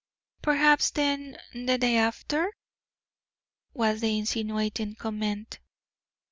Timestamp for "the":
1.53-1.77, 4.01-4.17